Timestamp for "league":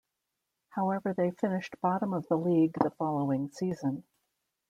2.35-2.73